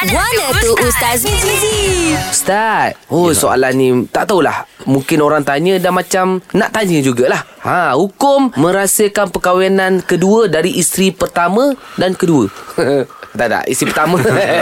[0.00, 1.28] Guana tu Ustaz?
[1.28, 2.16] Mizi.
[2.32, 2.96] Ustaz.
[3.12, 4.64] Oh soalan ni Tak tahulah.
[4.88, 7.44] Mungkin orang tanya Dah macam Nak tanya jugalah.
[7.60, 12.48] Ha, Hukum Merahsiakan perkahwinan Kedua Dari isteri pertama Dan kedua
[13.30, 14.16] Tak tak Isteri pertama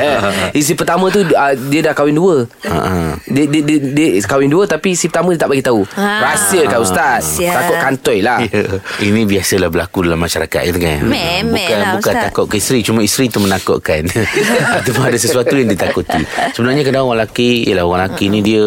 [0.59, 3.17] Isteri pertama tu uh, Dia dah kahwin dua Ha.
[3.25, 6.05] dia, dia, dia, dia kahwin dua Tapi isteri pertama Dia tak bagi tahu Ha.
[6.23, 7.51] Rahsia kan Ustaz Rahsia.
[7.51, 8.63] Takut kantoi lah Ya.
[9.01, 11.03] Ini biasalah berlaku dalam masyarakat itu kan.
[11.03, 12.25] Memang bukan lah, bukan Ustaz.
[12.25, 14.03] takut ke isteri, cuma isteri tu menakutkan.
[14.81, 16.23] Itu pun ada sesuatu yang ditakuti.
[16.53, 18.63] Sebenarnya kadang orang lelaki, ialah orang lelaki ni dia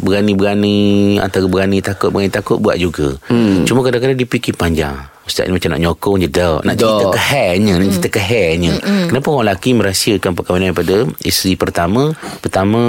[0.00, 0.76] berani-berani
[1.18, 3.16] antara berani takut berani takut buat juga.
[3.26, 3.62] Hmm.
[3.64, 4.96] Cuma kadang-kadang dia fikir panjang.
[5.30, 6.58] Ustaz ni macam nak nyokong je dah.
[6.60, 7.12] Nak cerita Dah.
[7.12, 8.72] ke hairnya, nak cerita ke hairnya.
[9.06, 12.10] Kenapa orang lelaki merahsiakan perkahwinan daripada isteri pertama?
[12.40, 12.80] Pertama,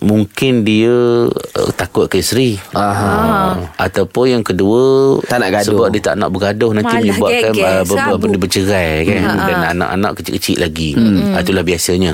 [0.00, 0.96] mungkin dia
[1.28, 2.56] uh, takut ke isteri.
[2.72, 3.68] Aha.
[3.76, 4.80] Ataupun yang kedua
[5.22, 5.66] Tak nak gaduh.
[5.68, 8.18] Sebab dia tak nak bergaduh Nanti Malah menyebabkan uh, ber- ber- serabut.
[8.22, 11.36] benda bercerai kan Dan anak-anak kecil-kecil lagi mm.
[11.36, 12.12] Itulah biasanya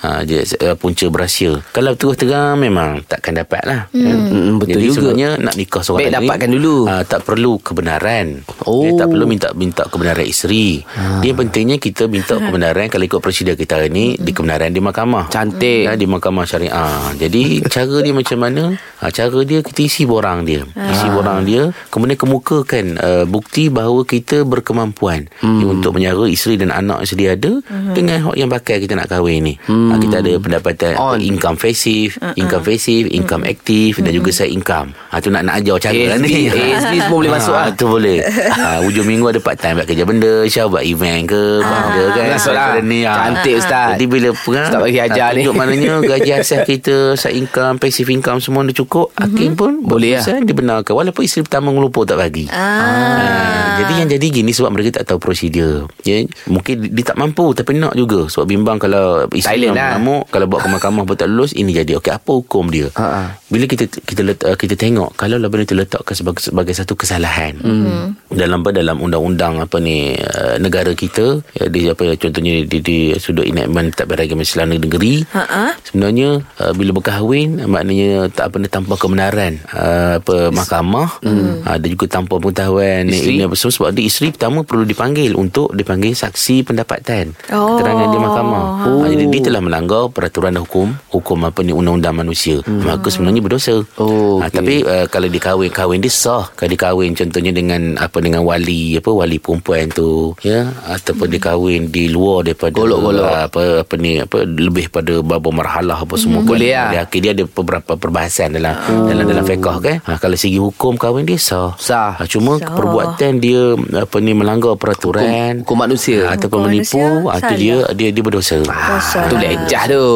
[0.00, 4.84] ha, dia, uh, Punca berahsia Kalau terus terang Memang takkan dapat lah Mm, betul Jadi
[4.84, 4.94] juga.
[4.98, 6.76] sebenarnya Nak nikah seorang Baik dapatkan dulu.
[6.84, 8.26] uh, Tak perlu kebenaran
[8.64, 8.86] Oh.
[8.86, 10.82] Dia tak perlu minta minta kebenaran isteri
[11.20, 15.32] Dia pentingnya kita minta kebenaran Kalau ikut prosedur kita hari ni Di kebenaran di mahkamah
[15.32, 15.88] Cantik.
[15.88, 17.12] ya, di mahkamah syariah.
[17.16, 18.62] Jadi cara dia macam mana?
[19.02, 20.62] Ha, cara dia kita isi borang dia.
[20.66, 25.78] Isi borang dia kemudian kemukakan uh, bukti bahawa kita berkemampuan hmm.
[25.78, 27.94] untuk menyara isteri dan anak yang sedia ada hmm.
[27.96, 29.54] dengan hak yang bakal kita nak kahwin ni.
[29.66, 29.90] Hmm.
[29.90, 31.18] Ha, kita ada pendapatan On.
[31.18, 34.94] Income passive, income passive, income aktif dan juga side income.
[35.10, 36.48] Ha tu nak nak ajar cara ASB, ni.
[36.48, 37.74] ASB semua boleh masuk ha, lah.
[37.74, 38.18] tu boleh.
[38.52, 42.04] ha, hujung minggu ada part time buat kerja benda, Syah buat event ke, buat benda
[42.12, 42.82] kan.
[42.84, 43.12] Ni, ha.
[43.28, 43.96] Cantik, Ustaz.
[43.96, 45.42] Jadi bila perang Ustaz bagi ajar ah, ni.
[45.42, 50.20] tunjuk maknanya gaji asas kita side income passive income semua dah cukup hakim pun Boleh
[50.20, 50.42] lah.
[50.42, 55.12] dibenarkan walaupun isteri pertama ngelupa tak bagi Ah, jadi yang jadi gini sebab mereka tak
[55.12, 55.88] tahu prosedur.
[56.04, 59.96] Ya, mungkin dia tak mampu tapi nak juga sebab bimbang kalau isteri yang lah.
[59.96, 62.90] mengamuk kalau bawa ke mahkamah pun tak lulus ini jadi okey apa hukum dia.
[62.98, 63.38] Ha.
[63.48, 64.22] Bila kita kita
[64.56, 68.34] kita tengok kalau lah benda itu letakkan sebagai sebagai satu kesalahan hmm.
[68.42, 72.98] Dalam apa dalam undang-undang apa ni uh, negara kita ya, di apa contohnya di, di
[73.16, 75.78] sudut enactment tak beragama Islam negeri Ha-ha.
[75.86, 81.62] sebenarnya uh, bila berkahwin maknanya tak pernah tanpa kebenaran uh, apa mahkamah hmm.
[81.62, 85.70] uh, dan juga tanpa pengetahuan ini apa semua sebab dia isteri pertama perlu dipanggil untuk
[85.72, 87.76] dipanggil saksi pendapatan Oh.
[87.76, 89.04] keterangan di mahkamah oh.
[89.04, 92.88] jadi dia telah melanggar peraturan hukum hukum apa ni undang-undang manusia hmm.
[92.88, 94.56] maka sebenarnya berdosa Oh, Ah, okey.
[94.56, 99.10] tapi uh, kalau dikahwin kahwin dia sah kalau dikahwin contohnya dengan apa dengan wali apa
[99.10, 101.34] wali perempuan tu ya ataupun Hmm.
[101.34, 103.26] dikahwin di luar daripada Golok-golok.
[103.26, 107.04] ah, apa apa ni apa lebih pada bab marhalah apa semua Hmm, boleh lah.
[107.04, 108.72] dia, dia ada beberapa perbahasan dalam
[109.04, 112.14] dalam dalam fiqh kan ha, kalau segi hukum kahwin dia sah Sah.
[112.14, 112.70] ha, cuma Sah.
[112.70, 115.26] perbuatan dia apa ni melanggar peraturan
[115.58, 116.18] Hukum- hukum manusia.
[116.24, 117.58] ha, ataupun Hukum menipu manusia, ha, tu salah.
[117.58, 119.20] dia dia dia berdosa Dosa.
[119.26, 120.06] Tu lecah tu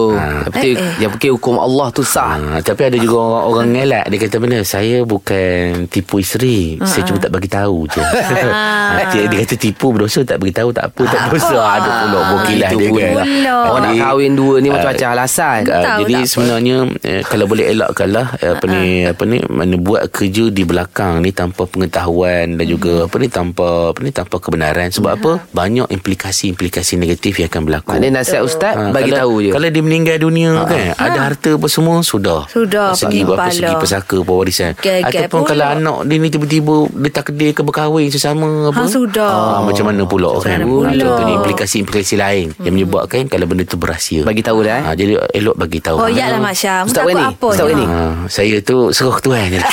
[0.47, 0.93] Tapi Eh, eh.
[0.99, 4.37] yang fikir hukum Allah tu sah Ha, tapi ada juga orang orang ngelak dia kata
[4.37, 8.03] benda saya bukan tipu isteri saya cuma tak bagi tahu je.
[8.06, 11.59] Ha, dia, kata tipu berdosa tak bagi tahu tak apa tak berdosa.
[11.59, 13.25] Ada pula bokilah Itu dia kan.
[13.67, 15.61] Orang nak kahwin dua ni ah, macam-macam alasan.
[15.67, 20.03] Ah, Tahu jadi sebenarnya eh, kalau boleh elakkanlah eh, apa ni apa ni mana buat
[20.11, 24.88] kerja di belakang ni tanpa pengetahuan dan juga apa ni tanpa apa ni tanpa kebenaran.
[24.93, 25.33] Sebab apa?
[25.50, 27.88] Banyak implikasi-implikasi negatif yang akan berlaku.
[27.93, 29.50] Maknanya nasihat ustaz Bagi tahu je.
[29.53, 32.44] Kalau dia meninggal dunia kan Ada harta apa semua Sudah.
[32.49, 33.49] Sudah, Segi apa.
[33.49, 38.79] Segi pesaka pewarisan Ataupun kalau anak dia ni tiba-tiba Dia takdir ke berkahwin sesama apa
[38.79, 39.33] Ha, sudah.
[39.57, 41.05] Ah, Macam mana pula Macam kan mana Ah, pula.
[41.07, 45.12] Contohnya implikasi-implikasi lain Yang menyebabkan Kalau benda tu berahsia Bagi tahu dah eh ha, Jadi
[45.33, 46.85] elok bagi tahu Oh, ya lah Masya.
[46.85, 47.73] Ustaz Wani, apa Ustaz je.
[47.73, 47.85] Wani.
[47.85, 49.73] Ha, saya tu seruh tuan je lah.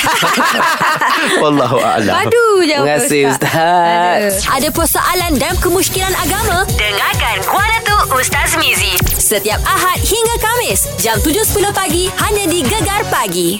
[1.36, 2.14] Wallahu a'lam.
[2.20, 6.64] Padu je Terima kasih ustaz Ada persoalan dan kemusykilan agama?
[6.74, 8.94] Dengarkan Guana tu Ustaz Mizi.
[9.14, 11.40] Setiap Ahad hingga Kamis, jam 7.10
[11.72, 13.56] pagi, hanya di Gegar Pagi.